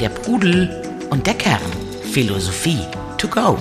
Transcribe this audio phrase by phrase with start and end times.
[0.00, 1.60] Der Pudel und der Kern.
[2.10, 2.78] Philosophie
[3.18, 3.58] to go.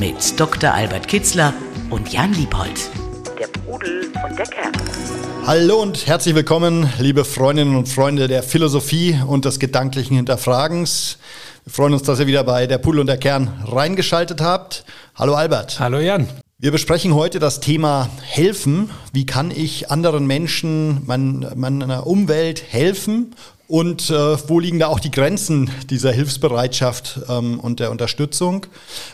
[0.00, 0.72] Mit Dr.
[0.72, 1.54] Albert Kitzler
[1.90, 2.90] und Jan Liebold.
[3.38, 4.72] Der Pudel und der Kern.
[5.46, 11.18] Hallo und herzlich willkommen, liebe Freundinnen und Freunde der Philosophie und des gedanklichen Hinterfragens.
[11.64, 14.84] Wir freuen uns, dass ihr wieder bei der Pudel und der Kern reingeschaltet habt.
[15.14, 15.78] Hallo Albert.
[15.78, 16.26] Hallo Jan.
[16.58, 18.90] Wir besprechen heute das Thema Helfen.
[19.12, 23.36] Wie kann ich anderen Menschen, meiner Umwelt helfen?
[23.70, 28.66] Und äh, wo liegen da auch die Grenzen dieser Hilfsbereitschaft ähm, und der Unterstützung?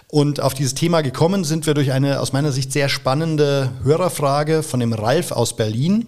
[0.08, 4.62] Und auf dieses Thema gekommen sind wir durch eine aus meiner Sicht sehr spannende Hörerfrage
[4.62, 6.06] von dem Ralf aus Berlin.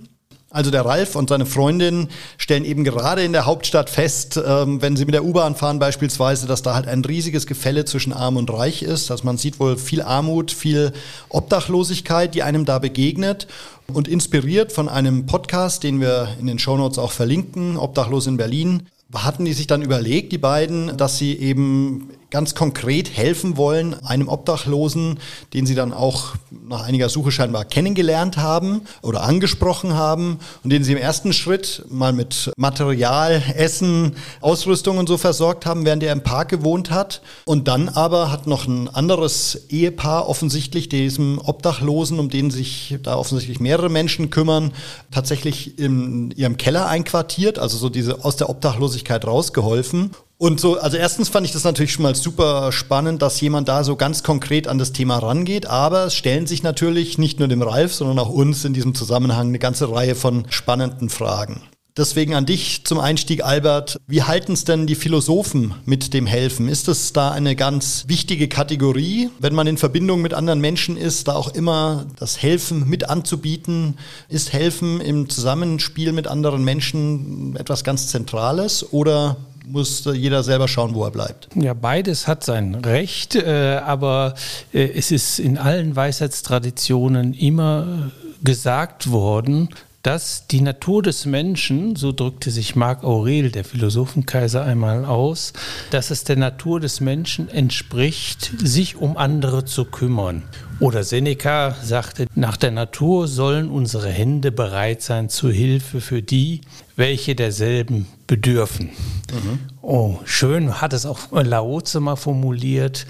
[0.48, 4.96] Also der Ralf und seine Freundin stellen eben gerade in der Hauptstadt fest, ähm, wenn
[4.96, 8.50] sie mit der U-Bahn fahren beispielsweise, dass da halt ein riesiges Gefälle zwischen Arm und
[8.50, 9.10] Reich ist.
[9.10, 10.94] Dass man sieht wohl viel Armut, viel
[11.28, 13.46] Obdachlosigkeit, die einem da begegnet.
[13.92, 18.82] Und inspiriert von einem Podcast, den wir in den Shownotes auch verlinken, Obdachlos in Berlin,
[19.14, 24.28] hatten die sich dann überlegt, die beiden, dass sie eben ganz konkret helfen wollen, einem
[24.28, 25.18] Obdachlosen,
[25.54, 26.34] den sie dann auch
[26.68, 31.84] nach einiger Suche scheinbar kennengelernt haben oder angesprochen haben und den sie im ersten Schritt
[31.88, 37.22] mal mit Material, Essen, Ausrüstung und so versorgt haben, während er im Park gewohnt hat.
[37.46, 43.16] Und dann aber hat noch ein anderes Ehepaar offensichtlich diesem Obdachlosen, um den sich da
[43.16, 44.72] offensichtlich mehrere Menschen kümmern,
[45.10, 50.10] tatsächlich in ihrem Keller einquartiert, also so diese aus der Obdachlosigkeit rausgeholfen.
[50.40, 53.82] Und so, also erstens fand ich das natürlich schon mal super spannend, dass jemand da
[53.82, 55.66] so ganz konkret an das Thema rangeht.
[55.66, 59.48] Aber es stellen sich natürlich nicht nur dem Ralf, sondern auch uns in diesem Zusammenhang
[59.48, 61.62] eine ganze Reihe von spannenden Fragen.
[61.96, 63.98] Deswegen an dich zum Einstieg, Albert.
[64.06, 66.68] Wie halten es denn die Philosophen mit dem Helfen?
[66.68, 71.26] Ist es da eine ganz wichtige Kategorie, wenn man in Verbindung mit anderen Menschen ist,
[71.26, 73.98] da auch immer das Helfen mit anzubieten?
[74.28, 79.36] Ist Helfen im Zusammenspiel mit anderen Menschen etwas ganz Zentrales oder
[79.70, 81.48] muss jeder selber schauen, wo er bleibt.
[81.54, 84.34] Ja, beides hat sein Recht, äh, aber
[84.72, 88.10] äh, es ist in allen Weisheitstraditionen immer
[88.42, 89.68] gesagt worden,
[90.02, 95.52] dass die Natur des Menschen, so drückte sich Marc Aurel, der Philosophenkaiser, einmal aus,
[95.90, 100.44] dass es der Natur des Menschen entspricht, sich um andere zu kümmern.
[100.80, 106.60] Oder Seneca sagte, nach der Natur sollen unsere Hände bereit sein zur Hilfe für die,
[106.94, 108.90] welche derselben bedürfen.
[109.32, 109.58] Mhm.
[109.82, 113.06] Oh, schön hat es auch Laoze mal formuliert.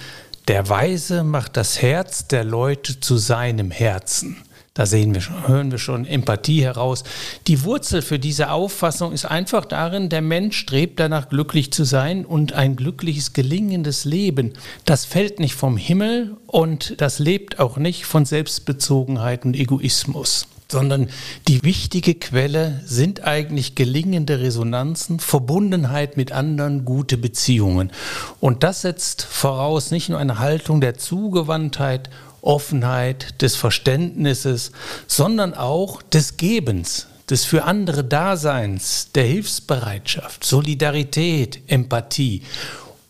[0.48, 4.38] Der Weise macht das Herz der Leute zu seinem Herzen.
[4.78, 7.02] Da sehen wir schon, hören wir schon Empathie heraus.
[7.48, 12.24] Die Wurzel für diese Auffassung ist einfach darin, der Mensch strebt danach, glücklich zu sein
[12.24, 14.52] und ein glückliches, gelingendes Leben.
[14.84, 21.08] Das fällt nicht vom Himmel und das lebt auch nicht von Selbstbezogenheit und Egoismus sondern
[21.48, 27.90] die wichtige Quelle sind eigentlich gelingende Resonanzen, Verbundenheit mit anderen, gute Beziehungen.
[28.38, 32.10] Und das setzt voraus nicht nur eine Haltung der Zugewandtheit
[32.42, 34.72] Offenheit, des Verständnisses,
[35.06, 42.42] sondern auch des Gebens, des für andere Daseins, der Hilfsbereitschaft, Solidarität, Empathie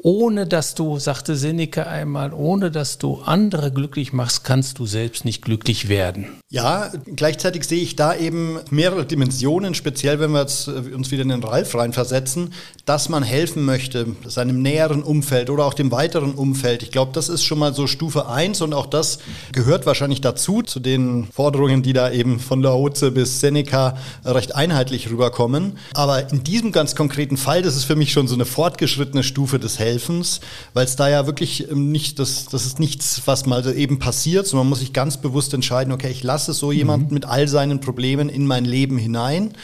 [0.01, 5.25] ohne dass du, sagte Seneca einmal, ohne dass du andere glücklich machst, kannst du selbst
[5.25, 6.27] nicht glücklich werden.
[6.51, 11.31] Ja, gleichzeitig sehe ich da eben mehrere Dimensionen, speziell wenn wir äh, uns wieder in
[11.31, 12.55] den Ralf reinversetzen,
[12.87, 16.85] dass man helfen möchte, seinem näheren Umfeld oder auch dem weiteren Umfeld.
[16.85, 19.19] Ich glaube, das ist schon mal so Stufe 1 und auch das
[19.53, 25.11] gehört wahrscheinlich dazu, zu den Forderungen, die da eben von Laoze bis Seneca recht einheitlich
[25.11, 25.77] rüberkommen.
[25.95, 29.59] Aber in diesem ganz konkreten Fall, das ist für mich schon so eine fortgeschrittene Stufe
[29.59, 29.88] des Helfens.
[29.89, 30.41] Helfens,
[30.75, 34.47] weil es da ja wirklich ähm, nicht, das, das ist nichts, was mal eben passiert,
[34.47, 37.15] sondern man muss sich ganz bewusst entscheiden, okay, ich lasse so jemanden mhm.
[37.15, 39.55] mit all seinen Problemen in mein Leben hinein.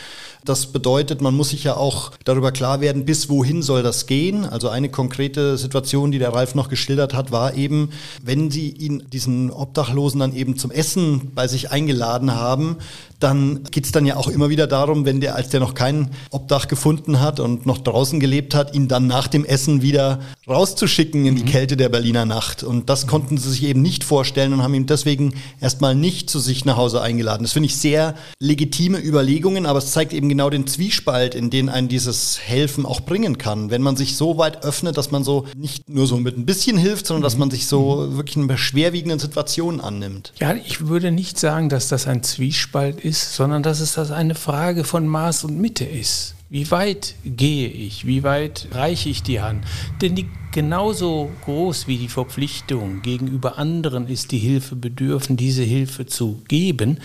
[0.44, 4.44] Das bedeutet, man muss sich ja auch darüber klar werden, bis wohin soll das gehen.
[4.44, 7.90] Also eine konkrete Situation, die der Ralf noch geschildert hat, war eben,
[8.22, 12.76] wenn sie ihn, diesen Obdachlosen dann eben zum Essen bei sich eingeladen haben,
[13.24, 16.10] dann geht es dann ja auch immer wieder darum, wenn der, als der noch kein
[16.30, 21.24] Obdach gefunden hat und noch draußen gelebt hat, ihn dann nach dem Essen wieder rauszuschicken
[21.24, 21.48] in die mhm.
[21.48, 22.62] Kälte der Berliner Nacht.
[22.62, 26.38] Und das konnten sie sich eben nicht vorstellen und haben ihn deswegen erstmal nicht zu
[26.38, 27.44] sich nach Hause eingeladen.
[27.44, 31.70] Das finde ich sehr legitime Überlegungen, aber es zeigt eben genau den Zwiespalt, in den
[31.70, 33.70] ein dieses Helfen auch bringen kann.
[33.70, 36.76] Wenn man sich so weit öffnet, dass man so nicht nur so mit ein bisschen
[36.76, 38.16] hilft, sondern dass man sich so mhm.
[38.18, 40.34] wirklich in schwerwiegenden Situationen annimmt.
[40.40, 44.10] Ja, ich würde nicht sagen, dass das ein Zwiespalt ist ist, sondern dass es das
[44.10, 46.34] eine Frage von Maß und Mitte ist.
[46.50, 48.06] Wie weit gehe ich?
[48.06, 49.64] Wie weit reiche ich die Hand?
[50.00, 56.06] Denn die genauso groß wie die Verpflichtung gegenüber anderen ist, die Hilfe bedürfen, diese Hilfe
[56.06, 57.00] zu geben,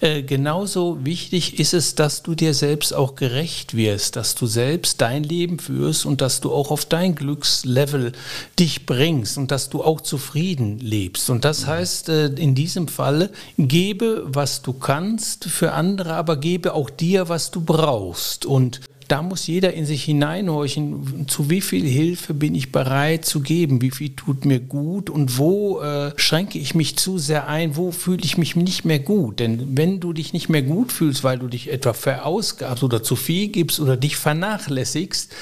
[0.00, 5.00] äh, genauso wichtig ist es, dass du dir selbst auch gerecht wirst, dass du selbst
[5.00, 8.12] dein Leben führst und dass du auch auf dein Glückslevel
[8.58, 11.30] dich bringst und dass du auch zufrieden lebst.
[11.30, 16.74] Und das heißt äh, in diesem Falle, gebe, was du kannst für andere, aber gebe
[16.74, 18.44] auch dir, was du brauchst.
[18.44, 23.40] Und da muss jeder in sich hineinhorchen, zu wie viel Hilfe bin ich bereit zu
[23.40, 27.76] geben, wie viel tut mir gut und wo äh, schränke ich mich zu sehr ein,
[27.76, 29.40] wo fühle ich mich nicht mehr gut.
[29.40, 33.16] Denn wenn du dich nicht mehr gut fühlst, weil du dich etwa verausgabst oder zu
[33.16, 35.32] viel gibst oder dich vernachlässigst,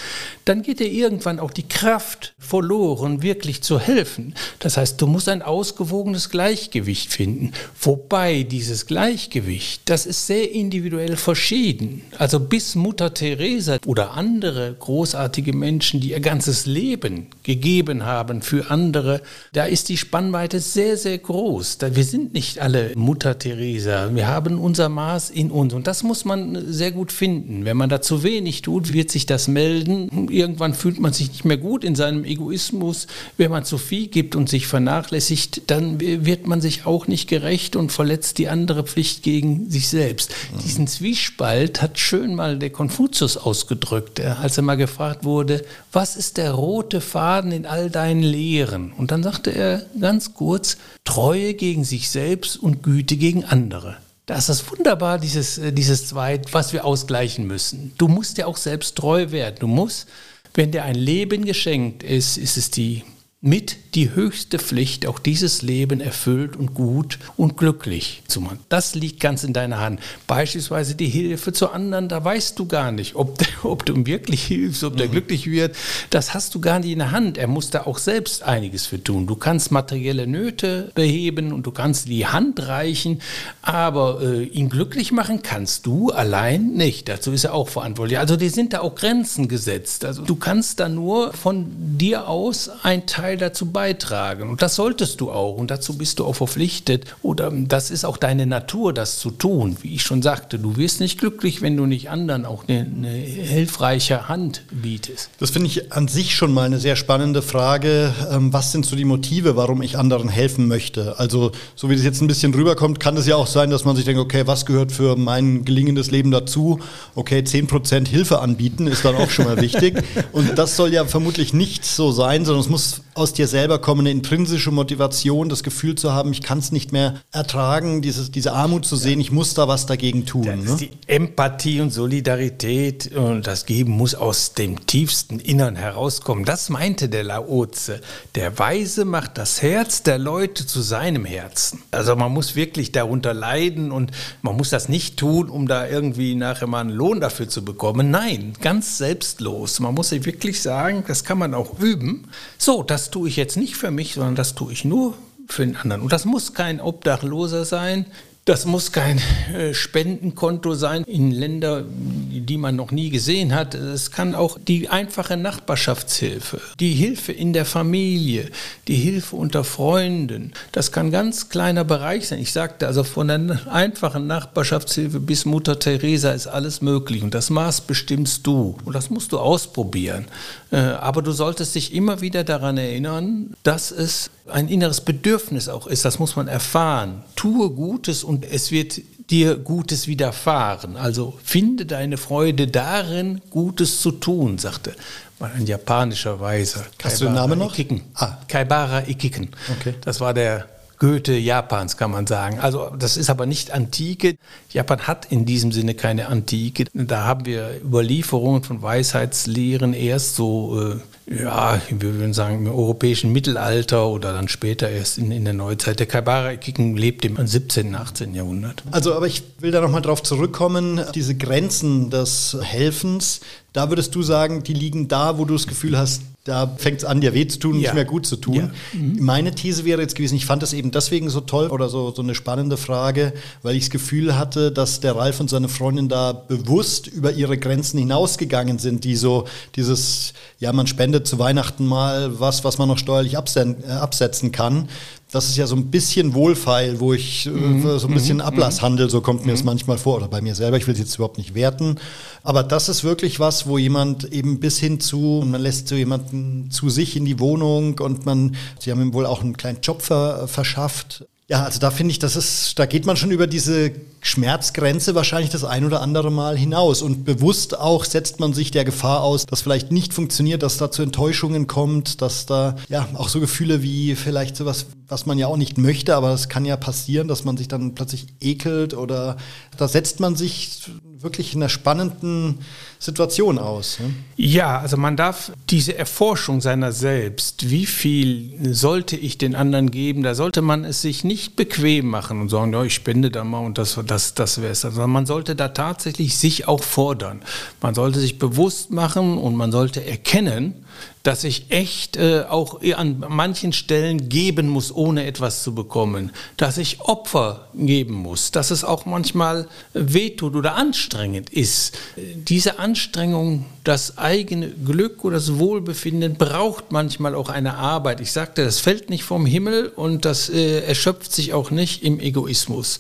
[0.49, 4.35] dann geht dir irgendwann auch die Kraft verloren, wirklich zu helfen.
[4.59, 7.53] Das heißt, du musst ein ausgewogenes Gleichgewicht finden.
[7.81, 12.03] Wobei dieses Gleichgewicht, das ist sehr individuell verschieden.
[12.17, 13.11] Also bis Mutter
[13.59, 19.23] Kaiser oder andere großartige Menschen, die ihr ganzes Leben gegeben haben für andere,
[19.53, 21.79] da ist die Spannweite sehr, sehr groß.
[21.93, 24.15] Wir sind nicht alle Mutter Teresa.
[24.15, 25.75] Wir haben unser Maß in uns.
[25.75, 27.65] Und das muss man sehr gut finden.
[27.65, 30.29] Wenn man da zu wenig tut, wird sich das melden.
[30.39, 33.09] Irgendwann fühlt man sich nicht mehr gut in seinem Egoismus.
[33.37, 37.75] Wenn man zu viel gibt und sich vernachlässigt, dann wird man sich auch nicht gerecht
[37.75, 40.31] und verletzt die andere Pflicht gegen sich selbst.
[40.31, 40.59] Mhm.
[40.61, 46.37] Diesen Zwiespalt hat schön mal der Konfuzius ausgedrückt, als er mal gefragt wurde, was ist
[46.37, 48.93] der rote Faden in all deinen Lehren?
[48.93, 53.97] Und dann sagte er ganz kurz, Treue gegen sich selbst und Güte gegen andere.
[54.29, 57.95] Das ist wunderbar, dieses, äh, dieses Zweit, was wir ausgleichen müssen.
[57.97, 59.57] Du musst dir auch selbst treu werden.
[59.61, 60.07] Du musst,
[60.55, 63.03] wenn dir ein Leben geschenkt ist, ist es die
[63.41, 68.59] mit die höchste Pflicht, auch dieses Leben erfüllt und gut und glücklich zu machen.
[68.69, 70.01] Das liegt ganz in deiner Hand.
[70.27, 74.43] Beispielsweise die Hilfe zu anderen, da weißt du gar nicht, ob, ob du ihm wirklich
[74.43, 75.13] hilfst, ob der mhm.
[75.13, 75.77] glücklich wird.
[76.11, 77.39] Das hast du gar nicht in der Hand.
[77.39, 79.29] Er muss da auch selbst einiges für tun.
[79.29, 83.23] Du kannst materielle Nöte beheben und du kannst die Hand reichen,
[83.63, 87.09] aber äh, ihn glücklich machen kannst du allein nicht.
[87.09, 88.19] Dazu ist er auch verantwortlich.
[88.19, 90.05] Also die sind da auch Grenzen gesetzt.
[90.05, 91.67] Also du kannst da nur von
[91.99, 94.49] dir aus ein Teil Teil dazu beitragen.
[94.49, 95.57] Und das solltest du auch.
[95.57, 97.05] Und dazu bist du auch verpflichtet.
[97.23, 99.77] Oder das ist auch deine Natur, das zu tun.
[99.83, 103.11] Wie ich schon sagte, du wirst nicht glücklich, wenn du nicht anderen auch eine, eine
[103.11, 105.29] hilfreiche Hand bietest.
[105.41, 108.15] Das finde ich an sich schon mal eine sehr spannende Frage.
[108.31, 111.19] Ähm, was sind so die Motive, warum ich anderen helfen möchte?
[111.19, 113.95] Also, so wie das jetzt ein bisschen rüberkommt, kann es ja auch sein, dass man
[113.95, 116.81] sich denkt, okay, was gehört für mein gelingendes Leben dazu?
[117.15, 120.03] Okay, 10% Hilfe anbieten ist dann auch schon mal wichtig.
[120.33, 124.01] Und das soll ja vermutlich nicht so sein, sondern es muss aus dir selber kommen,
[124.01, 128.53] eine intrinsische Motivation, das Gefühl zu haben, ich kann es nicht mehr ertragen, dieses, diese
[128.53, 130.47] Armut zu sehen, ich muss da was dagegen tun.
[130.47, 130.71] Das ne?
[130.71, 136.45] ist die Empathie und Solidarität und das Geben muss aus dem tiefsten Innern herauskommen.
[136.45, 138.01] Das meinte der Laoze.
[138.35, 141.83] Der Weise macht das Herz der Leute zu seinem Herzen.
[141.91, 144.13] Also man muss wirklich darunter leiden und
[144.43, 148.11] man muss das nicht tun, um da irgendwie nachher mal einen Lohn dafür zu bekommen.
[148.11, 149.81] Nein, ganz selbstlos.
[149.81, 152.29] Man muss sich wirklich sagen, das kann man auch üben.
[152.59, 155.15] So, das tue ich jetzt nicht für mich, sondern das tue ich nur
[155.49, 156.03] für den anderen.
[156.03, 158.07] Und das muss kein Obdachloser sein,
[158.49, 159.21] das muss kein
[159.55, 163.75] äh, Spendenkonto sein in Länder, die man noch nie gesehen hat.
[163.75, 168.51] Es kann auch die einfache Nachbarschaftshilfe, die Hilfe in der Familie,
[168.87, 170.55] die Hilfe unter Freunden.
[170.73, 172.39] Das kann ganz kleiner Bereich sein.
[172.39, 177.51] Ich sagte also von der einfachen Nachbarschaftshilfe bis Mutter Teresa ist alles möglich und das
[177.51, 180.25] Maß bestimmst du und das musst du ausprobieren.
[180.71, 185.87] Äh, aber du solltest dich immer wieder daran erinnern, dass es ein inneres Bedürfnis auch
[185.87, 186.05] ist.
[186.05, 187.23] Das muss man erfahren.
[187.37, 189.01] Tue Gutes und es wird
[189.31, 190.97] dir Gutes widerfahren.
[190.97, 194.95] Also finde deine Freude darin, Gutes zu tun, sagte
[195.39, 196.85] mal ein japanischer Weiser.
[197.03, 197.73] Hast du den Namen noch?
[197.73, 198.03] Ikiken.
[198.15, 198.39] Ah.
[198.49, 199.51] Kaibara Ikiken.
[199.79, 199.95] Okay.
[200.01, 200.67] Das war der
[200.99, 202.59] Goethe Japans, kann man sagen.
[202.59, 204.37] Also das ist aber nicht Antike.
[204.71, 206.87] Japan hat in diesem Sinne keine Antike.
[206.93, 210.97] Da haben wir Überlieferungen von Weisheitslehren erst so äh,
[211.31, 215.99] ja, wir würden sagen, im europäischen Mittelalter oder dann später erst in, in der Neuzeit.
[215.99, 218.35] Der Kaibara-Kicken lebt im 17., 18.
[218.35, 218.83] Jahrhundert.
[218.91, 223.41] Also, aber ich will da nochmal drauf zurückkommen, diese Grenzen des Helfens,
[223.73, 227.05] da würdest du sagen, die liegen da, wo du das Gefühl hast, da fängt es
[227.05, 227.81] an, dir weh zu tun, ja.
[227.81, 228.55] nicht mehr gut zu tun.
[228.55, 228.71] Ja.
[228.93, 229.19] Mhm.
[229.21, 232.23] Meine These wäre jetzt gewesen, ich fand das eben deswegen so toll oder so, so
[232.23, 236.33] eine spannende Frage, weil ich das Gefühl hatte, dass der Ralf und seine Freundin da
[236.33, 239.45] bewusst über ihre Grenzen hinausgegangen sind, die so
[239.77, 244.89] dieses, ja, man spendet zu Weihnachten mal was, was man noch steuerlich absetzen kann
[245.31, 247.99] das ist ja so ein bisschen wohlfeil, wo ich äh, mhm.
[247.99, 248.43] so ein bisschen mhm.
[248.43, 249.67] Ablasshandel, so kommt mir es mhm.
[249.67, 251.97] manchmal vor, oder bei mir selber, ich will es jetzt überhaupt nicht werten.
[252.43, 256.71] Aber das ist wirklich was, wo jemand eben bis hin zu, man lässt so jemanden
[256.71, 260.01] zu sich in die Wohnung und man, sie haben ihm wohl auch einen kleinen Job
[260.01, 261.27] ver, verschafft.
[261.51, 265.49] Ja, also da finde ich, das ist, da geht man schon über diese Schmerzgrenze wahrscheinlich
[265.49, 267.01] das ein oder andere Mal hinaus.
[267.01, 270.91] Und bewusst auch setzt man sich der Gefahr aus, dass vielleicht nicht funktioniert, dass da
[270.91, 275.47] zu Enttäuschungen kommt, dass da ja auch so Gefühle wie vielleicht sowas, was man ja
[275.47, 279.39] auch nicht möchte, aber es kann ja passieren, dass man sich dann plötzlich ekelt oder
[279.79, 280.83] da setzt man sich
[281.21, 282.59] wirklich in einer spannenden
[282.99, 283.99] Situation aus.
[283.99, 284.15] Ne?
[284.37, 290.23] Ja, also man darf diese Erforschung seiner selbst, wie viel sollte ich den anderen geben,
[290.23, 293.65] da sollte man es sich nicht bequem machen und sagen, ja, ich spende da mal
[293.65, 294.85] und das, das, das wäre es.
[294.85, 297.43] Also man sollte da tatsächlich sich auch fordern.
[297.81, 300.75] Man sollte sich bewusst machen und man sollte erkennen,
[301.23, 306.79] dass ich echt äh, auch an manchen Stellen geben muss, ohne etwas zu bekommen, dass
[306.79, 311.97] ich Opfer geben muss, dass es auch manchmal wehtut oder anstrengend ist.
[312.17, 318.21] Diese Anstrengung, das eigene Glück oder das Wohlbefinden braucht manchmal auch eine Arbeit.
[318.21, 322.21] Ich sagte, das fällt nicht vom Himmel und das äh, erschöpft sich auch nicht im
[322.21, 322.99] Egoismus.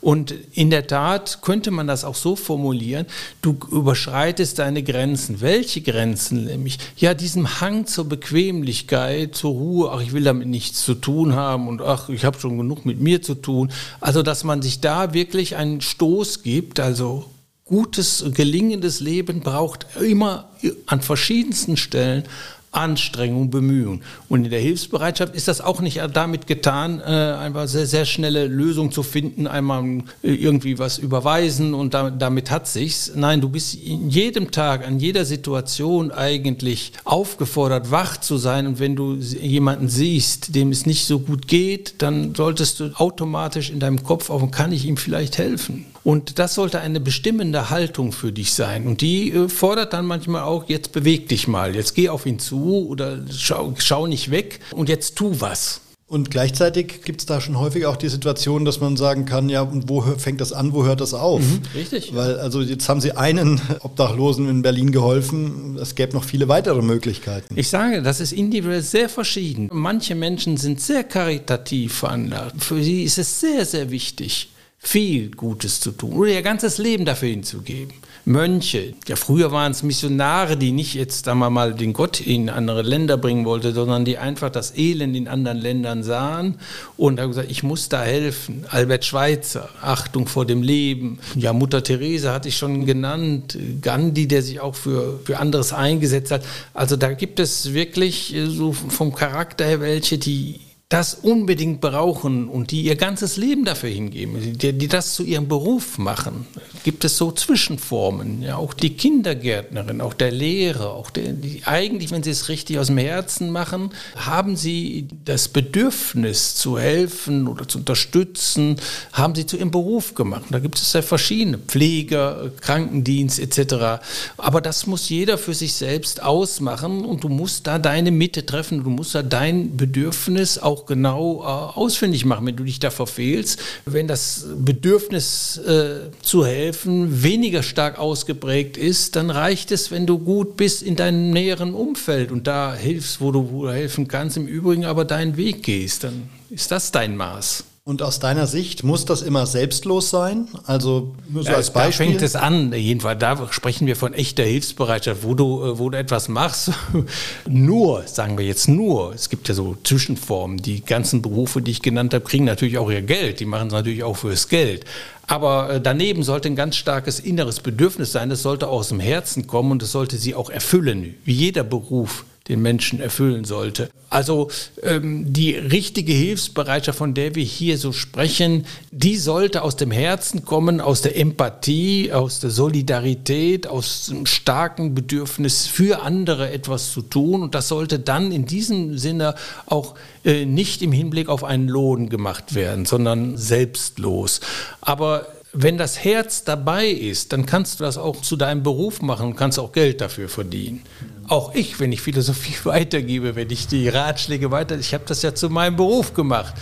[0.00, 3.06] Und in der Tat könnte man das auch so formulieren,
[3.42, 5.40] du überschreitest deine Grenzen.
[5.40, 6.78] Welche Grenzen nämlich?
[6.96, 11.68] Ja, diesem Hang zur Bequemlichkeit, zur Ruhe, ach, ich will damit nichts zu tun haben
[11.68, 13.72] und ach, ich habe schon genug mit mir zu tun.
[14.00, 17.24] Also, dass man sich da wirklich einen Stoß gibt, also
[17.64, 20.50] gutes, gelingendes Leben braucht immer
[20.86, 22.24] an verschiedensten Stellen
[22.72, 24.02] Anstrengung, Bemühung.
[24.28, 28.46] Und in der Hilfsbereitschaft ist das auch nicht damit getan, äh, einfach sehr, sehr schnelle
[28.46, 33.12] Lösungen zu finden, einmal äh, irgendwie was überweisen und damit, damit hat sich's.
[33.14, 38.68] Nein, du bist in jedem Tag, an jeder Situation eigentlich aufgefordert, wach zu sein.
[38.68, 43.70] Und wenn du jemanden siehst, dem es nicht so gut geht, dann solltest du automatisch
[43.70, 45.86] in deinem Kopf auf, kann ich ihm vielleicht helfen?
[46.02, 48.86] Und das sollte eine bestimmende Haltung für dich sein.
[48.86, 52.38] Und die äh, fordert dann manchmal auch, jetzt beweg dich mal, jetzt geh auf ihn
[52.38, 55.82] zu oder schau, schau nicht weg und jetzt tu was.
[56.10, 59.62] Und gleichzeitig gibt es da schon häufig auch die Situation, dass man sagen kann, ja,
[59.62, 61.40] und wo fängt das an, wo hört das auf?
[61.40, 62.12] Mhm, richtig.
[62.12, 66.82] Weil, also jetzt haben Sie einen Obdachlosen in Berlin geholfen, es gäbe noch viele weitere
[66.82, 67.56] Möglichkeiten.
[67.56, 69.68] Ich sage, das ist individuell sehr verschieden.
[69.72, 72.64] Manche Menschen sind sehr karitativ veranlagt.
[72.64, 74.48] Für sie ist es sehr, sehr wichtig,
[74.82, 77.92] viel Gutes zu tun oder ihr ganzes Leben dafür hinzugeben.
[78.24, 82.48] Mönche, ja früher waren es Missionare, die nicht jetzt sagen wir mal den Gott in
[82.48, 86.56] andere Länder bringen wollten, sondern die einfach das Elend in anderen Ländern sahen
[86.96, 88.64] und haben gesagt, ich muss da helfen.
[88.68, 91.18] Albert Schweitzer, Achtung vor dem Leben.
[91.36, 96.30] Ja, Mutter Therese hatte ich schon genannt, Gandhi, der sich auch für, für anderes eingesetzt
[96.30, 96.42] hat.
[96.72, 100.60] Also da gibt es wirklich so vom Charakter her welche, die
[100.90, 105.46] das unbedingt brauchen und die ihr ganzes Leben dafür hingeben, die, die, das zu ihrem
[105.46, 106.48] Beruf machen,
[106.82, 108.42] gibt es so Zwischenformen.
[108.42, 112.80] Ja, auch die Kindergärtnerin, auch der Lehrer, auch der, die eigentlich, wenn sie es richtig
[112.80, 118.74] aus dem Herzen machen, haben sie das Bedürfnis zu helfen oder zu unterstützen,
[119.12, 120.46] haben sie zu ihrem Beruf gemacht.
[120.50, 124.02] Da gibt es ja verschiedene Pfleger, Krankendienst etc.
[124.36, 128.82] Aber das muss jeder für sich selbst ausmachen und du musst da deine Mitte treffen,
[128.82, 132.90] du musst da dein Bedürfnis auch auch genau äh, ausfindig machen, wenn du dich da
[132.90, 133.60] verfehlst.
[133.84, 140.18] Wenn das Bedürfnis äh, zu helfen weniger stark ausgeprägt ist, dann reicht es, wenn du
[140.18, 144.36] gut bist in deinem näheren Umfeld und da hilfst, wo du, wo du helfen kannst,
[144.36, 146.04] im Übrigen aber deinen Weg gehst.
[146.04, 147.64] Dann ist das dein Maß.
[147.90, 150.46] Und aus deiner Sicht muss das immer selbstlos sein?
[150.64, 152.06] Also nur so ja, als Beispiel.
[152.06, 153.18] Da fängt es an, jedenfalls.
[153.18, 156.70] Da sprechen wir von echter Hilfsbereitschaft, wo du, äh, wo du etwas machst.
[157.48, 159.12] nur, sagen wir jetzt nur.
[159.12, 160.58] Es gibt ja so Zwischenformen.
[160.58, 163.40] Die ganzen Berufe, die ich genannt habe, kriegen natürlich auch ihr Geld.
[163.40, 164.84] Die machen es natürlich auch fürs Geld.
[165.26, 168.30] Aber äh, daneben sollte ein ganz starkes inneres Bedürfnis sein.
[168.30, 172.24] Das sollte aus dem Herzen kommen und es sollte sie auch erfüllen, wie jeder Beruf
[172.50, 173.88] den Menschen erfüllen sollte.
[174.10, 174.50] Also
[174.82, 180.44] ähm, die richtige Hilfsbereitschaft, von der wir hier so sprechen, die sollte aus dem Herzen
[180.44, 187.02] kommen, aus der Empathie, aus der Solidarität, aus dem starken Bedürfnis für andere etwas zu
[187.02, 187.42] tun.
[187.42, 192.08] Und das sollte dann in diesem Sinne auch äh, nicht im Hinblick auf einen Lohn
[192.08, 194.40] gemacht werden, sondern selbstlos.
[194.80, 199.28] Aber wenn das Herz dabei ist, dann kannst du das auch zu deinem Beruf machen
[199.28, 200.82] und kannst auch Geld dafür verdienen.
[201.30, 205.34] Auch ich, wenn ich Philosophie weitergebe, wenn ich die Ratschläge weiter, ich habe das ja
[205.34, 206.54] zu meinem Beruf gemacht.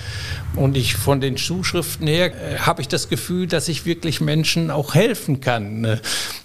[0.56, 4.70] Und ich von den Zuschriften her äh, habe ich das Gefühl, dass ich wirklich Menschen
[4.70, 5.82] auch helfen kann.
[5.82, 6.00] Ne?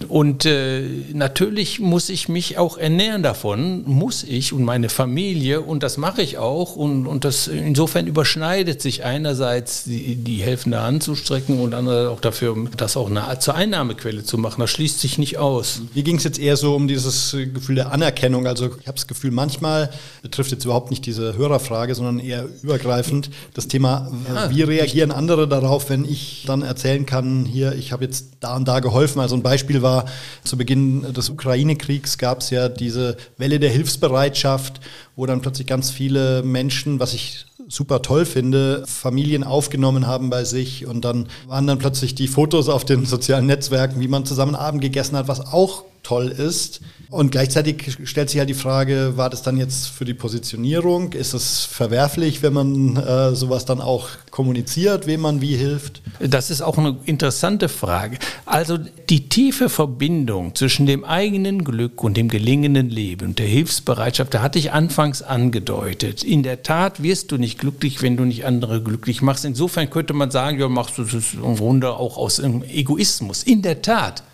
[0.08, 5.82] Und äh, natürlich muss ich mich auch ernähren davon, muss ich und meine Familie und
[5.82, 6.76] das mache ich auch.
[6.76, 12.12] Und, und das insofern überschneidet sich einerseits die, die helfende Hand zu strecken und andererseits
[12.12, 14.60] auch dafür, das auch eine, zur Einnahmequelle zu machen.
[14.60, 15.80] Das schließt sich nicht aus.
[15.94, 18.13] Mir ging es jetzt eher so um dieses Gefühl der Anerkennung.
[18.46, 19.90] Also ich habe das Gefühl, manchmal
[20.22, 25.48] betrifft jetzt überhaupt nicht diese Hörerfrage, sondern eher übergreifend das Thema ja, wie reagieren andere
[25.48, 29.20] darauf, wenn ich dann erzählen kann, hier, ich habe jetzt da und da geholfen.
[29.20, 30.06] Also ein Beispiel war,
[30.44, 34.80] zu Beginn des Ukraine-Kriegs gab es ja diese Welle der Hilfsbereitschaft,
[35.16, 40.44] wo dann plötzlich ganz viele Menschen, was ich super toll finde, Familien aufgenommen haben bei
[40.44, 44.54] sich und dann waren dann plötzlich die Fotos auf den sozialen Netzwerken, wie man zusammen
[44.54, 46.80] Abend gegessen hat, was auch toll ist.
[47.10, 51.12] Und gleichzeitig stellt sich halt die Frage, war das dann jetzt für die Positionierung?
[51.12, 56.02] Ist es verwerflich, wenn man äh, sowas dann auch kommuniziert, wem man wie hilft?
[56.18, 58.18] Das ist auch eine interessante Frage.
[58.46, 64.34] Also die tiefe Verbindung zwischen dem eigenen Glück und dem gelingenden Leben und der Hilfsbereitschaft,
[64.34, 66.24] da hatte ich anfangs angedeutet.
[66.24, 69.44] In der Tat wirst du nicht glücklich, wenn du nicht andere glücklich machst.
[69.44, 73.44] Insofern könnte man sagen, ja, machst du das im Grunde auch aus Egoismus.
[73.44, 74.24] In der Tat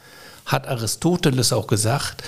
[0.51, 2.23] hat Aristoteles auch gesagt,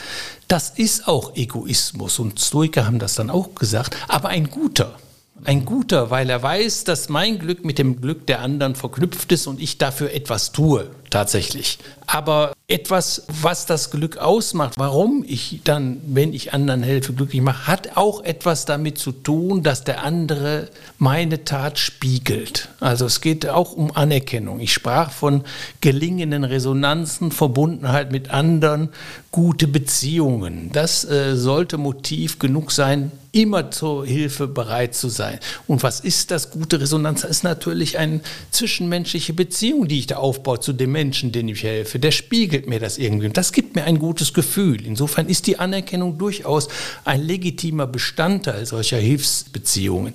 [0.48, 4.94] das ist auch Egoismus und Stoiker haben das dann auch gesagt, aber ein guter.
[5.44, 9.48] Ein guter, weil er weiß, dass mein Glück mit dem Glück der anderen verknüpft ist
[9.48, 11.78] und ich dafür etwas tue, tatsächlich.
[12.06, 17.66] Aber etwas, was das Glück ausmacht, warum ich dann, wenn ich anderen helfe, glücklich mache,
[17.66, 20.68] hat auch etwas damit zu tun, dass der andere
[20.98, 22.68] meine Tat spiegelt.
[22.78, 24.60] Also es geht auch um Anerkennung.
[24.60, 25.42] Ich sprach von
[25.80, 28.90] gelingenden Resonanzen, Verbundenheit mit anderen,
[29.32, 30.70] gute Beziehungen.
[30.72, 35.40] Das äh, sollte Motiv genug sein, immer zur Hilfe bereit zu sein.
[35.66, 37.22] Und was ist das gute Resonanz?
[37.22, 38.20] Das ist natürlich eine
[38.50, 41.98] zwischenmenschliche Beziehung, die ich da aufbaue zu dem Menschen, den ich helfe.
[41.98, 43.26] Der spiegelt mir das irgendwie.
[43.26, 44.84] Und das gibt mir ein gutes Gefühl.
[44.84, 46.68] Insofern ist die Anerkennung durchaus
[47.04, 50.12] ein legitimer Bestandteil solcher Hilfsbeziehungen.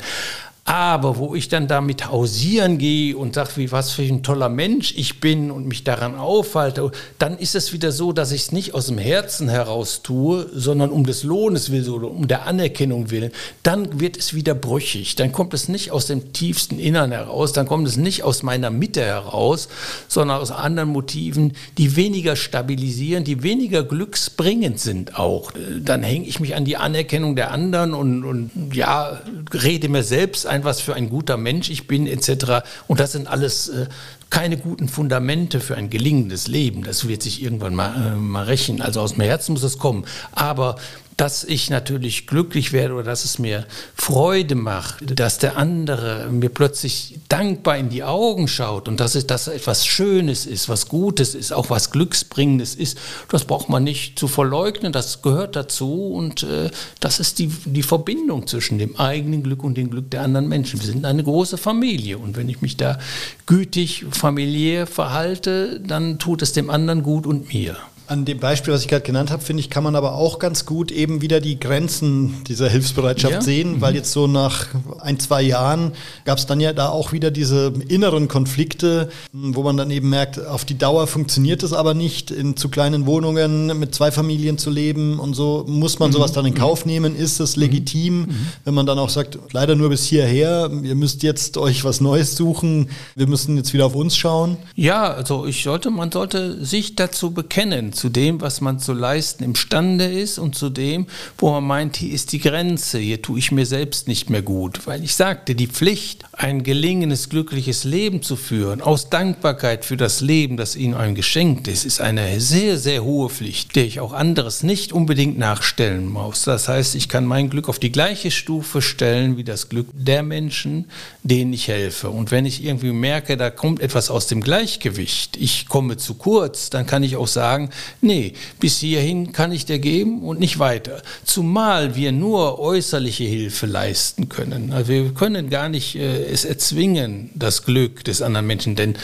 [0.67, 4.93] Aber wo ich dann damit hausieren gehe und sage, wie was für ein toller Mensch
[4.97, 8.73] ich bin und mich daran aufhalte, dann ist es wieder so, dass ich es nicht
[8.73, 13.31] aus dem Herzen heraus tue, sondern um des Lohnes willen oder um der Anerkennung willen.
[13.63, 15.15] Dann wird es wieder brüchig.
[15.15, 18.69] Dann kommt es nicht aus dem tiefsten Innern heraus, dann kommt es nicht aus meiner
[18.69, 19.69] Mitte heraus,
[20.09, 25.53] sondern aus anderen Motiven, die weniger stabilisieren, die weniger glücksbringend sind auch.
[25.79, 29.21] Dann hänge ich mich an die Anerkennung der anderen und, und ja,
[29.53, 32.63] rede mir selbst ein, was für ein guter Mensch ich bin, etc.
[32.87, 33.87] Und das sind alles äh,
[34.29, 36.83] keine guten Fundamente für ein gelingendes Leben.
[36.83, 38.81] Das wird sich irgendwann mal, äh, mal rächen.
[38.81, 40.05] Also aus dem Herzen muss es kommen.
[40.31, 40.75] Aber
[41.17, 46.49] dass ich natürlich glücklich werde oder dass es mir Freude macht, dass der andere mir
[46.49, 51.33] plötzlich dankbar in die Augen schaut und dass es dass etwas Schönes ist, was Gutes
[51.33, 52.99] ist, auch was Glücksbringendes ist,
[53.29, 57.83] das braucht man nicht zu verleugnen, das gehört dazu und äh, das ist die, die
[57.83, 60.79] Verbindung zwischen dem eigenen Glück und dem Glück der anderen Menschen.
[60.79, 62.99] Wir sind eine große Familie und wenn ich mich da
[63.47, 67.75] gütig, familiär verhalte, dann tut es dem anderen gut und mir.
[68.07, 70.65] An dem Beispiel, was ich gerade genannt habe, finde ich, kann man aber auch ganz
[70.65, 73.41] gut eben wieder die Grenzen dieser Hilfsbereitschaft ja.
[73.41, 73.97] sehen, weil mhm.
[73.97, 74.67] jetzt so nach
[74.99, 75.91] ein, zwei Jahren
[76.23, 80.45] gab es dann ja da auch wieder diese inneren Konflikte, wo man dann eben merkt,
[80.45, 84.69] auf die Dauer funktioniert es aber nicht, in zu kleinen Wohnungen mit zwei Familien zu
[84.69, 85.65] leben und so.
[85.67, 86.13] Muss man mhm.
[86.13, 87.15] sowas dann in Kauf nehmen?
[87.15, 88.47] Ist es legitim, mhm.
[88.63, 92.37] wenn man dann auch sagt, leider nur bis hierher, ihr müsst jetzt euch was Neues
[92.37, 94.55] suchen, wir müssen jetzt wieder auf uns schauen?
[94.75, 99.43] Ja, also ich sollte, man sollte sich dazu bekennen zu dem, was man zu leisten
[99.43, 101.07] imstande ist und zu dem,
[101.37, 104.85] wo man meint, hier ist die Grenze, hier tue ich mir selbst nicht mehr gut.
[104.85, 110.21] Weil ich sagte, die Pflicht, ein gelingendes, glückliches Leben zu führen, aus Dankbarkeit für das
[110.21, 114.13] Leben, das ihnen einem geschenkt ist, ist eine sehr, sehr hohe Pflicht, der ich auch
[114.13, 116.43] anderes nicht unbedingt nachstellen muss.
[116.43, 120.23] Das heißt, ich kann mein Glück auf die gleiche Stufe stellen wie das Glück der
[120.23, 120.85] Menschen,
[121.23, 122.09] denen ich helfe.
[122.09, 126.69] Und wenn ich irgendwie merke, da kommt etwas aus dem Gleichgewicht, ich komme zu kurz,
[126.69, 127.69] dann kann ich auch sagen,
[128.01, 131.01] Nee, bis hierhin kann ich dir geben und nicht weiter.
[131.25, 134.71] Zumal wir nur äußerliche Hilfe leisten können.
[134.71, 138.95] Also wir können gar nicht äh, es erzwingen, das Glück des anderen Menschen, denn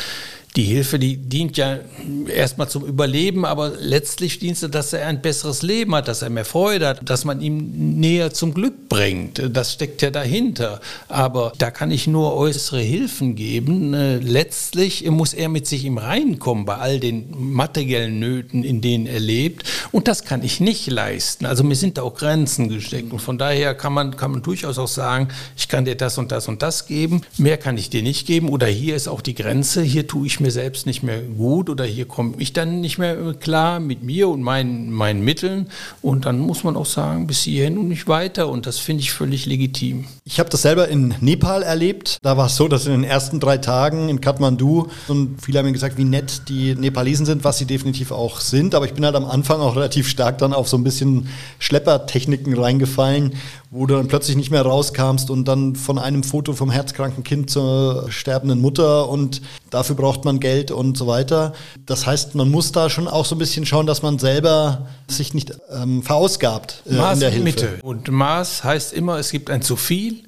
[0.55, 1.79] die Hilfe, die dient ja
[2.27, 6.29] erstmal zum Überleben, aber letztlich dient sie, dass er ein besseres Leben hat, dass er
[6.29, 9.41] mehr Freude hat, dass man ihm näher zum Glück bringt.
[9.51, 10.79] Das steckt ja dahinter.
[11.07, 13.95] Aber da kann ich nur äußere Hilfen geben.
[13.95, 18.81] Äh, letztlich muss er mit sich im Reinen kommen bei all den materiellen Nöten, in
[18.81, 19.63] denen er lebt.
[19.91, 21.47] Und das kann ich nicht leisten.
[21.47, 23.11] Also mir sind da auch Grenzen gesteckt.
[23.11, 26.31] Und von daher kann man, kann man durchaus auch sagen, ich kann dir das und
[26.31, 27.21] das und das geben.
[27.39, 28.49] Mehr kann ich dir nicht geben.
[28.49, 29.81] Oder hier ist auch die Grenze.
[29.81, 33.33] Hier tue ich mir selbst nicht mehr gut oder hier komme ich dann nicht mehr
[33.33, 35.69] klar mit mir und meinen, meinen Mitteln.
[36.03, 38.47] Und dann muss man auch sagen, bis hierhin und nicht weiter.
[38.49, 40.05] Und das finde ich völlig legitim.
[40.25, 42.19] Ich habe das selber in Nepal erlebt.
[42.21, 45.65] Da war es so, dass in den ersten drei Tagen in Kathmandu, und viele haben
[45.65, 48.75] mir gesagt, wie nett die Nepalesen sind, was sie definitiv auch sind.
[48.75, 51.27] Aber ich bin halt am Anfang auch relativ stark dann auf so ein bisschen
[51.57, 53.33] Schleppertechniken reingefallen
[53.73, 57.49] wo du dann plötzlich nicht mehr rauskamst und dann von einem Foto vom herzkranken Kind
[57.49, 61.53] zur sterbenden Mutter und dafür braucht man Geld und so weiter.
[61.85, 65.33] Das heißt, man muss da schon auch so ein bisschen schauen, dass man selber sich
[65.33, 67.43] nicht ähm, verausgabt äh, Maß in der Hilfe.
[67.43, 67.69] Mitte.
[67.81, 70.23] Und Maß heißt immer, es gibt ein zu viel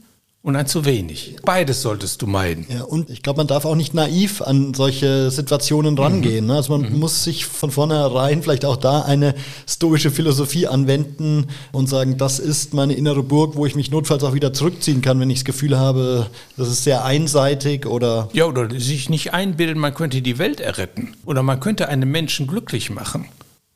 [0.46, 1.38] und ein zu wenig.
[1.44, 2.68] Beides solltest du meiden.
[2.70, 6.46] Ja, und ich glaube, man darf auch nicht naiv an solche Situationen rangehen.
[6.46, 6.52] Mhm.
[6.52, 6.58] Ne?
[6.58, 7.00] Also man mhm.
[7.00, 9.34] muss sich von vornherein vielleicht auch da eine
[9.68, 14.36] stoische Philosophie anwenden und sagen, das ist meine innere Burg, wo ich mich notfalls auch
[14.36, 16.28] wieder zurückziehen kann, wenn ich das Gefühl habe,
[16.58, 18.30] das ist sehr einseitig oder.
[18.34, 22.46] Ja, oder sich nicht einbilden, man könnte die Welt erretten oder man könnte einen Menschen
[22.46, 23.26] glücklich machen.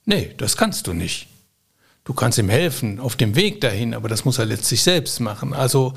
[0.06, 1.30] Nee, das kannst du nicht.
[2.10, 5.54] Du kannst ihm helfen auf dem Weg dahin, aber das muss er letztlich selbst machen.
[5.54, 5.94] Also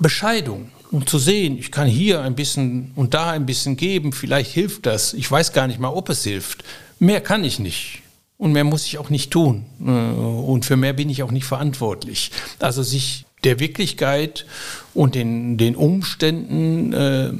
[0.00, 4.50] Bescheidung und zu sehen, ich kann hier ein bisschen und da ein bisschen geben, vielleicht
[4.52, 5.12] hilft das.
[5.12, 6.64] Ich weiß gar nicht mal, ob es hilft.
[6.98, 8.02] Mehr kann ich nicht.
[8.36, 9.66] Und mehr muss ich auch nicht tun.
[9.80, 12.30] Äh, und für mehr bin ich auch nicht verantwortlich.
[12.58, 14.46] Also sich der Wirklichkeit
[14.94, 17.32] und den, den Umständen, äh,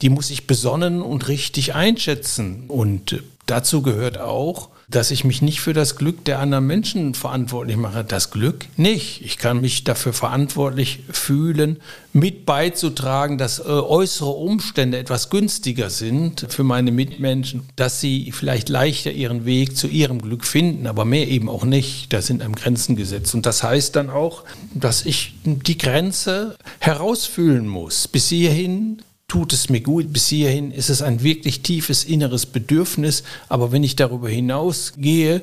[0.00, 2.64] die muss ich besonnen und richtig einschätzen.
[2.68, 7.76] Und dazu gehört auch, dass ich mich nicht für das Glück der anderen Menschen verantwortlich
[7.76, 8.04] mache.
[8.04, 9.22] Das Glück nicht.
[9.24, 11.78] Ich kann mich dafür verantwortlich fühlen,
[12.12, 18.68] mit beizutragen, dass äh, äußere Umstände etwas günstiger sind für meine Mitmenschen, dass sie vielleicht
[18.68, 22.12] leichter ihren Weg zu ihrem Glück finden, aber mehr eben auch nicht.
[22.12, 23.34] Da sind einem Grenzen gesetzt.
[23.34, 24.44] Und das heißt dann auch,
[24.74, 28.06] dass ich die Grenze herausfühlen muss.
[28.06, 30.12] Bis hierhin tut es mir gut.
[30.12, 33.22] Bis hierhin ist es ein wirklich tiefes inneres Bedürfnis.
[33.48, 35.42] Aber wenn ich darüber hinausgehe,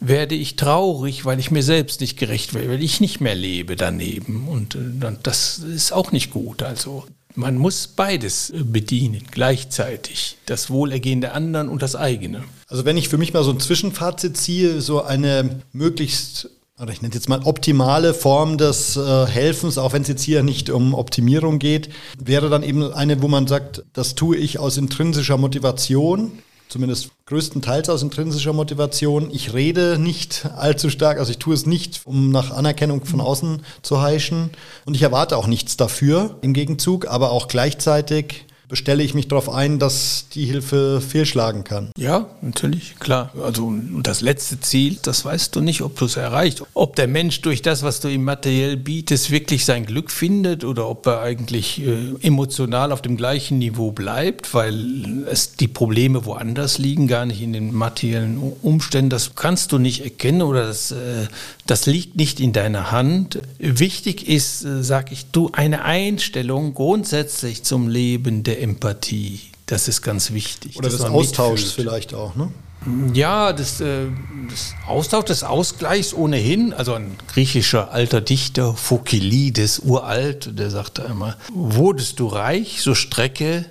[0.00, 3.76] werde ich traurig, weil ich mir selbst nicht gerecht werde, weil ich nicht mehr lebe
[3.76, 4.48] daneben.
[4.48, 6.62] Und äh, das ist auch nicht gut.
[6.62, 10.36] Also man muss beides bedienen gleichzeitig.
[10.46, 12.44] Das Wohlergehen der anderen und das eigene.
[12.66, 17.02] Also wenn ich für mich mal so ein Zwischenfazit ziehe, so eine möglichst oder ich
[17.02, 20.70] nenne es jetzt mal optimale Form des äh, Helfens, auch wenn es jetzt hier nicht
[20.70, 25.36] um Optimierung geht, wäre dann eben eine, wo man sagt, das tue ich aus intrinsischer
[25.36, 26.32] Motivation,
[26.68, 29.28] zumindest größtenteils aus intrinsischer Motivation.
[29.30, 33.62] Ich rede nicht allzu stark, also ich tue es nicht, um nach Anerkennung von außen
[33.82, 34.50] zu heischen
[34.86, 39.50] und ich erwarte auch nichts dafür im Gegenzug, aber auch gleichzeitig bestelle ich mich darauf
[39.50, 41.90] ein, dass die Hilfe fehlschlagen kann.
[41.98, 43.32] Ja, natürlich, klar.
[43.42, 46.62] Also das letzte Ziel, das weißt du nicht, ob du es erreicht.
[46.72, 50.88] Ob der Mensch durch das, was du ihm materiell bietest, wirklich sein Glück findet oder
[50.88, 56.78] ob er eigentlich äh, emotional auf dem gleichen Niveau bleibt, weil es die Probleme woanders
[56.78, 59.10] liegen, gar nicht in den materiellen Umständen.
[59.10, 61.26] Das kannst du nicht erkennen oder das, äh,
[61.70, 63.38] das liegt nicht in deiner Hand.
[63.58, 69.40] Wichtig ist, äh, sage ich, du eine Einstellung grundsätzlich zum Leben der Empathie.
[69.66, 70.76] Das ist ganz wichtig.
[70.76, 72.50] Oder des Austauschs vielleicht auch, ne?
[73.14, 74.06] Ja, das, äh,
[74.48, 76.72] das Austausch des Ausgleichs ohnehin.
[76.72, 83.66] Also ein griechischer alter Dichter, Phokylides, uralt, der sagte einmal, wurdest du reich, so strecke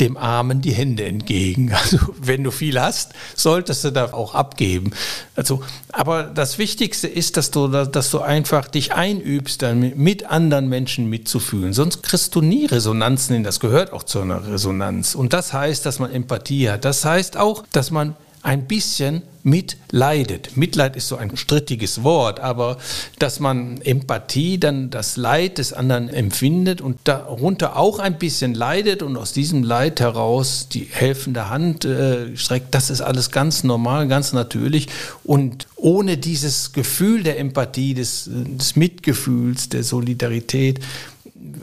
[0.00, 1.72] dem Armen die Hände entgegen.
[1.88, 4.90] Also wenn du viel hast, solltest du da auch abgeben.
[5.36, 10.68] Also, aber das Wichtigste ist, dass du, dass du einfach dich einübst, dann mit anderen
[10.68, 11.72] Menschen mitzufühlen.
[11.72, 13.44] Sonst kriegst du nie Resonanzen hin.
[13.44, 15.14] Das gehört auch zu einer Resonanz.
[15.14, 16.84] Und das heißt, dass man Empathie hat.
[16.84, 18.14] Das heißt auch, dass man
[18.48, 20.56] ein bisschen mitleidet.
[20.56, 22.78] Mitleid ist so ein strittiges Wort, aber
[23.18, 29.02] dass man Empathie, dann das Leid des anderen empfindet und darunter auch ein bisschen leidet
[29.02, 34.08] und aus diesem Leid heraus die helfende Hand äh, streckt, das ist alles ganz normal,
[34.08, 34.88] ganz natürlich
[35.24, 40.80] und ohne dieses Gefühl der Empathie, des, des Mitgefühls, der Solidarität,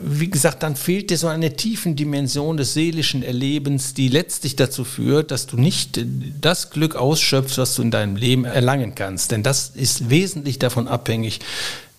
[0.02, 4.84] wie gesagt, dann fehlt dir so eine tiefen Dimension des seelischen Erlebens, die letztlich dazu
[4.84, 6.00] führt, dass du nicht
[6.40, 9.30] das Glück ausschöpfst, was du in deinem Leben erlangen kannst.
[9.30, 11.40] Denn das ist wesentlich davon abhängig,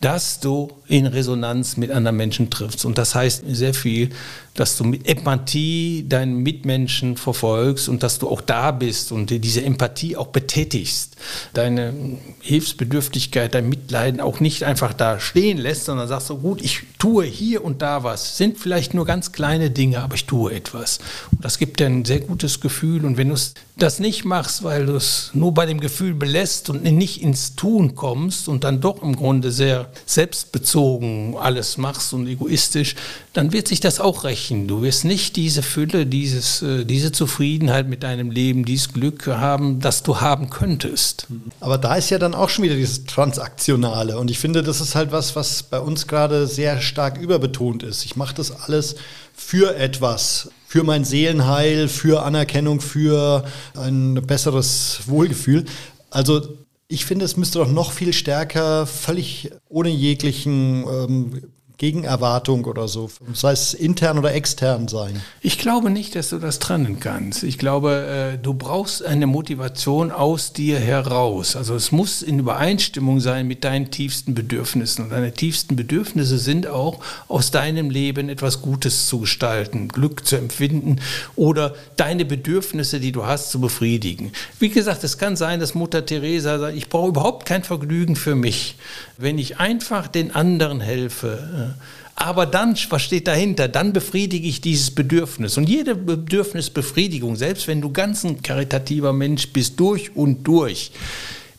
[0.02, 2.86] dass du in Resonanz mit anderen Menschen triffst.
[2.86, 4.10] Und das heißt sehr viel,
[4.58, 9.64] dass du mit Empathie deinen Mitmenschen verfolgst und dass du auch da bist und diese
[9.64, 11.16] Empathie auch betätigst.
[11.54, 11.94] Deine
[12.42, 17.26] Hilfsbedürftigkeit, dein Mitleiden auch nicht einfach da stehen lässt, sondern sagst so gut, ich tue
[17.26, 18.38] hier und da was.
[18.38, 21.00] Sind vielleicht nur ganz kleine Dinge, aber ich tue etwas.
[21.32, 23.06] Und das gibt dir ein sehr gutes Gefühl.
[23.06, 23.36] Und wenn du
[23.78, 27.94] das nicht machst, weil du es nur bei dem Gefühl belässt und nicht ins Tun
[27.94, 32.96] kommst und dann doch im Grunde sehr selbstbezogen alles machst und egoistisch,
[33.34, 34.68] dann wird sich das auch rächen erreichen.
[34.68, 39.80] Du wirst nicht diese Fülle, dieses, äh, diese Zufriedenheit mit deinem Leben, dieses Glück haben,
[39.80, 41.28] das du haben könntest.
[41.60, 44.18] Aber da ist ja dann auch schon wieder dieses Transaktionale.
[44.18, 48.06] Und ich finde, das ist halt was, was bei uns gerade sehr stark überbetont ist.
[48.06, 48.96] Ich mache das alles
[49.34, 55.66] für etwas, für mein Seelenheil, für Anerkennung, für ein besseres Wohlgefühl.
[56.10, 56.42] Also
[56.90, 61.42] ich finde, es müsste doch noch viel stärker, völlig ohne jeglichen ähm,
[61.78, 65.22] Gegenerwartung oder so, sei es intern oder extern sein?
[65.42, 67.44] Ich glaube nicht, dass du das trennen kannst.
[67.44, 71.56] Ich glaube, äh, du brauchst eine Motivation aus dir heraus.
[71.56, 75.06] Also es muss in Übereinstimmung sein mit deinen tiefsten Bedürfnissen.
[75.06, 80.36] Und deine tiefsten Bedürfnisse sind auch, aus deinem Leben etwas Gutes zu gestalten, Glück zu
[80.36, 81.00] empfinden
[81.36, 84.32] oder deine Bedürfnisse, die du hast, zu befriedigen.
[84.60, 88.34] Wie gesagt, es kann sein, dass Mutter Teresa sagt, ich brauche überhaupt kein Vergnügen für
[88.34, 88.78] mich.
[89.18, 91.67] Wenn ich einfach den anderen helfe,
[92.16, 93.68] aber dann, was steht dahinter?
[93.68, 95.58] Dann befriedige ich dieses Bedürfnis.
[95.58, 100.92] Und jede Bedürfnisbefriedigung, selbst wenn du ganz ein karitativer Mensch bist, durch und durch,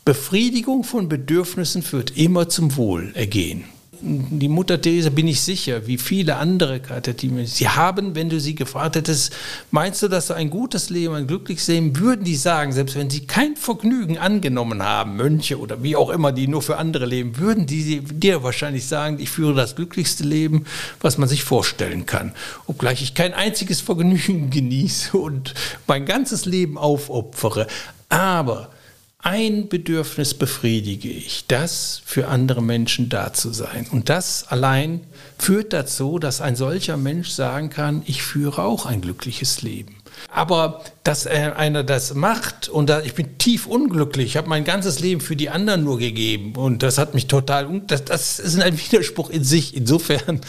[0.05, 3.65] Befriedigung von Bedürfnissen führt immer zum Wohlergehen
[4.01, 8.55] die Mutter Therese bin ich sicher, wie viele andere Karitative, sie haben, wenn du sie
[8.55, 9.33] gefragt hättest,
[9.71, 13.11] meinst du, dass du ein gutes Leben, ein glückliches Leben, würden die sagen, selbst wenn
[13.11, 17.39] sie kein Vergnügen angenommen haben, Mönche oder wie auch immer, die nur für andere leben,
[17.39, 20.65] würden die dir wahrscheinlich sagen, ich führe das glücklichste Leben,
[21.01, 22.33] was man sich vorstellen kann.
[22.67, 25.55] Obgleich ich kein einziges Vergnügen genieße und
[25.87, 27.67] mein ganzes Leben aufopfere.
[28.09, 28.71] Aber
[29.21, 33.87] ein Bedürfnis befriedige ich, das für andere Menschen da zu sein.
[33.91, 35.01] Und das allein
[35.39, 39.97] führt dazu, dass ein solcher Mensch sagen kann, ich führe auch ein glückliches Leben.
[40.31, 45.21] Aber dass einer das macht und ich bin tief unglücklich, ich habe mein ganzes Leben
[45.21, 49.31] für die anderen nur gegeben und das hat mich total, das, das ist ein Widerspruch
[49.31, 49.77] in sich.
[49.77, 50.41] Insofern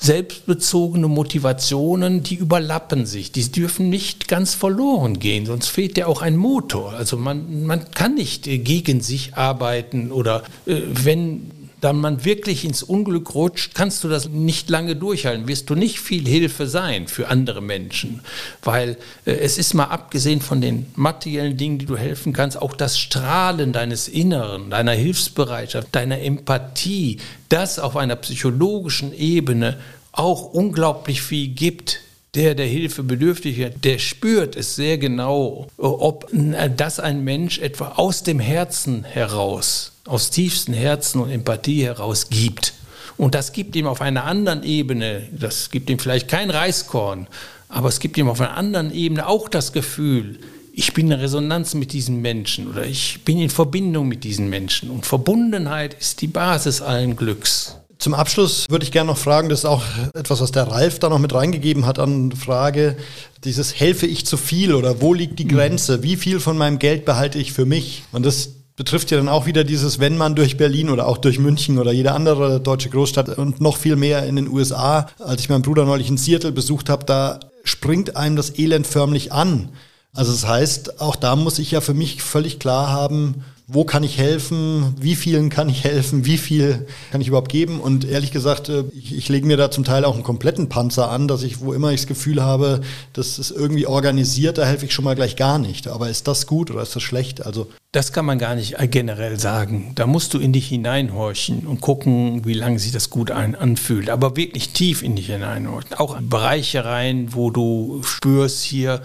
[0.00, 3.32] selbstbezogene Motivationen, die überlappen sich.
[3.32, 6.94] Die dürfen nicht ganz verloren gehen, sonst fehlt ja auch ein Motor.
[6.94, 11.50] Also man, man kann nicht äh, gegen sich arbeiten oder äh, wenn
[11.80, 16.00] dann man wirklich ins Unglück rutscht, kannst du das nicht lange durchhalten, wirst du nicht
[16.00, 18.20] viel Hilfe sein für andere Menschen,
[18.62, 22.74] weil äh, es ist mal abgesehen von den materiellen Dingen, die du helfen kannst, auch
[22.74, 29.78] das Strahlen deines Inneren, deiner Hilfsbereitschaft, deiner Empathie, das auf einer psychologischen Ebene
[30.12, 32.00] auch unglaublich viel gibt,
[32.34, 37.58] der der Hilfe bedürftig ist, der spürt es sehr genau, ob äh, das ein Mensch
[37.58, 42.74] etwa aus dem Herzen heraus aus tiefstem Herzen und Empathie heraus gibt.
[43.16, 47.28] Und das gibt ihm auf einer anderen Ebene, das gibt ihm vielleicht kein Reiskorn,
[47.68, 50.38] aber es gibt ihm auf einer anderen Ebene auch das Gefühl,
[50.72, 54.90] ich bin in Resonanz mit diesen Menschen oder ich bin in Verbindung mit diesen Menschen.
[54.90, 57.76] Und Verbundenheit ist die Basis allen Glücks.
[57.98, 59.82] Zum Abschluss würde ich gerne noch fragen, das ist auch
[60.14, 62.96] etwas, was der Ralf da noch mit reingegeben hat an Frage,
[63.44, 66.02] dieses helfe ich zu viel oder wo liegt die Grenze?
[66.02, 68.04] Wie viel von meinem Geld behalte ich für mich?
[68.12, 71.38] Und das betrifft ja dann auch wieder dieses, wenn man durch Berlin oder auch durch
[71.38, 75.50] München oder jede andere deutsche Großstadt und noch viel mehr in den USA, als ich
[75.50, 79.68] meinen Bruder neulich in Seattle besucht habe, da springt einem das Elend förmlich an.
[80.14, 84.02] Also das heißt, auch da muss ich ja für mich völlig klar haben, wo kann
[84.02, 87.80] ich helfen, wie vielen kann ich helfen, wie viel kann ich überhaupt geben.
[87.80, 91.10] Und ehrlich gesagt, äh, ich, ich lege mir da zum Teil auch einen kompletten Panzer
[91.10, 92.80] an, dass ich, wo immer ich das Gefühl habe,
[93.12, 95.86] das ist irgendwie organisiert, da helfe ich schon mal gleich gar nicht.
[95.86, 97.46] Aber ist das gut oder ist das schlecht?
[97.46, 99.90] Also das kann man gar nicht generell sagen.
[99.96, 104.10] Da musst du in dich hineinhorchen und gucken, wie lange sich das gut anfühlt.
[104.10, 105.94] Aber wirklich tief in dich hineinhorchen.
[105.94, 109.02] Auch in Bereiche rein, wo du spürst, hier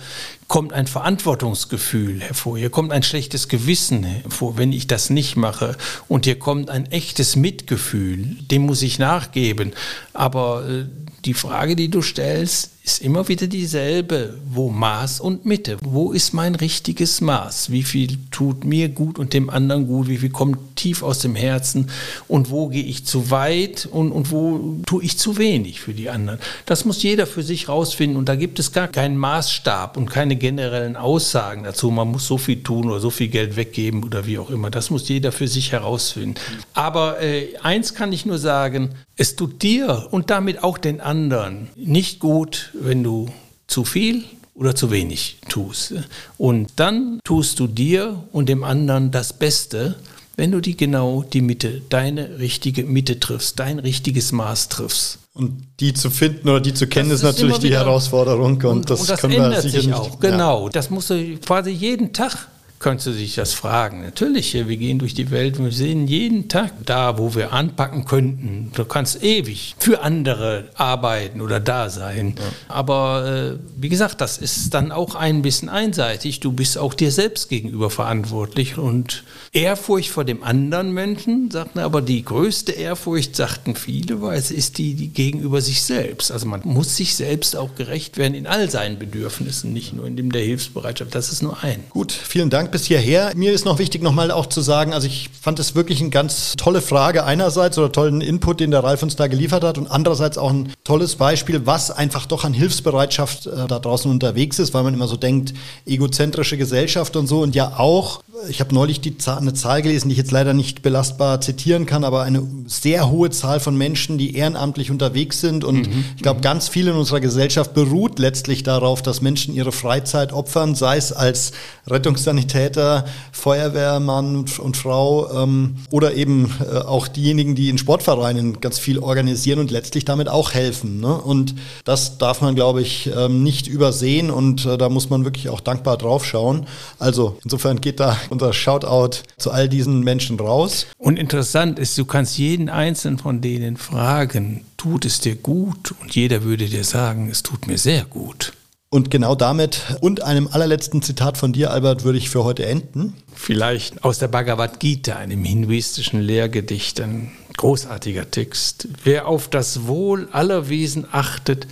[0.48, 2.60] kommt ein Verantwortungsgefühl hervor.
[2.60, 5.76] Hier kommt ein schlechtes Gewissen hervor, wenn ich das nicht mache.
[6.08, 8.38] Und hier kommt ein echtes Mitgefühl.
[8.52, 9.74] Dem muss ich nachgeben.
[10.14, 10.86] Aber äh,
[11.26, 14.36] die Frage, die du stellst, ist immer wieder dieselbe.
[14.48, 15.78] Wo Maß und Mitte?
[15.82, 17.72] Wo ist mein richtiges Maß?
[17.72, 20.08] Wie viel tut mir gut und dem anderen gut?
[20.08, 21.90] Wie viel kommt tief aus dem Herzen?
[22.28, 26.12] Und wo gehe ich zu weit und, und wo tue ich zu wenig für die
[26.12, 26.40] anderen?
[26.68, 30.36] Das muss jeder für sich rausfinden und da gibt es gar keinen Maßstab und keine
[30.36, 31.90] generellen Aussagen dazu.
[31.90, 34.70] Man muss so viel tun oder so viel Geld weggeben oder wie auch immer.
[34.70, 36.36] Das muss jeder für sich herausfinden.
[36.76, 41.70] Aber äh, eins kann ich nur sagen, es tut dir und damit auch den anderen
[41.76, 43.28] nicht gut, wenn du
[43.68, 45.94] zu viel oder zu wenig tust.
[46.38, 49.96] Und dann tust du dir und dem anderen das Beste,
[50.38, 55.20] wenn du die genau die Mitte, deine richtige Mitte triffst, dein richtiges Maß triffst.
[55.34, 58.56] Und die zu finden oder die zu kennen, ist, ist natürlich die Herausforderung.
[58.56, 60.06] Und, und das, und das können wir sicher sich auch.
[60.06, 60.70] Nicht, genau, ja.
[60.70, 62.48] das musst du quasi jeden Tag
[62.80, 64.02] könntest du dich das fragen.
[64.04, 68.06] Natürlich, wir gehen durch die Welt und wir sehen jeden Tag da, wo wir anpacken
[68.06, 68.72] könnten.
[68.76, 72.36] Du kannst ewig für andere arbeiten oder da sein.
[72.38, 72.44] Ja.
[72.68, 76.42] Aber äh, wie gesagt, das ist dann auch ein bisschen einseitig.
[76.42, 82.02] Du bist auch dir selbst gegenüber verantwortlich und Ehrfurcht vor dem anderen Menschen, sagten aber
[82.02, 86.32] die größte Ehrfurcht, sagten viele, weil es ist die, die gegenüber sich selbst.
[86.32, 90.18] Also man muss sich selbst auch gerecht werden in all seinen Bedürfnissen, nicht nur in
[90.18, 91.16] dem der Hilfsbereitschaft.
[91.16, 91.84] Das ist nur ein.
[91.90, 93.32] Gut, vielen Dank bis hierher.
[93.36, 96.54] Mir ist noch wichtig, nochmal auch zu sagen, also ich fand es wirklich eine ganz
[96.58, 100.38] tolle Frage einerseits oder tollen Input, den der Ralf uns da geliefert hat und andererseits
[100.38, 104.84] auch ein tolles Beispiel, was einfach doch an Hilfsbereitschaft äh, da draußen unterwegs ist, weil
[104.84, 105.54] man immer so denkt,
[105.86, 110.10] egozentrische Gesellschaft und so und ja auch ich habe neulich die Zahl, eine Zahl gelesen,
[110.10, 114.18] die ich jetzt leider nicht belastbar zitieren kann, aber eine sehr hohe Zahl von Menschen,
[114.18, 115.64] die ehrenamtlich unterwegs sind.
[115.64, 116.06] Und mhm.
[116.16, 120.76] ich glaube, ganz viel in unserer Gesellschaft beruht letztlich darauf, dass Menschen ihre Freizeit opfern,
[120.76, 121.54] sei es als
[121.88, 128.80] Rettungssanitäter, Feuerwehrmann und, und Frau ähm, oder eben äh, auch diejenigen, die in Sportvereinen ganz
[128.80, 131.00] viel organisieren und letztlich damit auch helfen.
[131.00, 131.16] Ne?
[131.16, 135.50] Und das darf man, glaube ich, ähm, nicht übersehen und äh, da muss man wirklich
[135.50, 136.66] auch dankbar drauf schauen.
[137.00, 140.88] Also insofern geht da unser Shoutout zu all diesen Menschen raus.
[140.98, 145.94] Und interessant ist, du kannst jeden einzelnen von denen fragen, tut es dir gut?
[146.02, 148.54] Und jeder würde dir sagen, es tut mir sehr gut.
[148.90, 153.14] Und genau damit und einem allerletzten Zitat von dir, Albert, würde ich für heute enden.
[153.34, 158.88] Vielleicht aus der Bhagavad Gita, einem hinduistischen Lehrgedicht, ein großartiger Text.
[159.04, 161.68] Wer auf das Wohl aller Wesen achtet,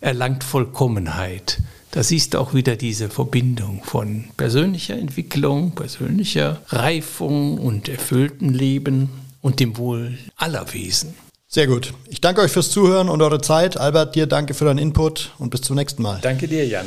[0.00, 1.58] erlangt Vollkommenheit.
[1.92, 9.10] Da siehst du auch wieder diese Verbindung von persönlicher Entwicklung, persönlicher Reifung und erfülltem Leben
[9.42, 11.14] und dem Wohl aller Wesen.
[11.48, 11.92] Sehr gut.
[12.08, 13.76] Ich danke euch fürs Zuhören und eure Zeit.
[13.76, 16.18] Albert, dir danke für deinen Input und bis zum nächsten Mal.
[16.22, 16.86] Danke dir, Jan.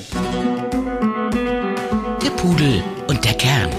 [2.23, 3.69] Der Pudel und der Kern.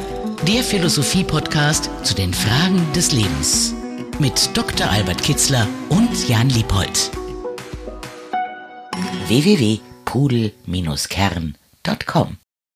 [0.47, 3.75] Der Philosophie-Podcast zu den Fragen des Lebens.
[4.21, 4.89] Mit Dr.
[4.89, 7.11] Albert Kitzler und Jan Liebold.
[9.27, 12.29] www pudel-kern.com